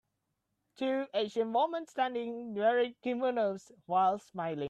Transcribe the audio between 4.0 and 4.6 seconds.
smiling.